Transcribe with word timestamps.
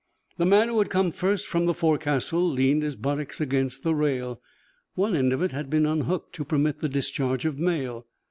The 0.39 0.47
man 0.47 0.69
who 0.69 0.79
had 0.79 0.89
come 0.89 1.11
first 1.11 1.45
from 1.47 1.67
the 1.67 1.75
forecastle 1.75 2.49
leaned 2.51 2.81
his 2.81 2.95
buttocks 2.95 3.39
against 3.39 3.83
the 3.83 3.93
rail. 3.93 4.41
One 4.95 5.15
end 5.15 5.31
of 5.31 5.43
it 5.43 5.51
had 5.51 5.69
been 5.69 5.85
unhooked 5.85 6.33
to 6.37 6.43
permit 6.43 6.79
the 6.81 6.89
discharge 6.89 7.45
of 7.45 7.59
mail. 7.59 8.07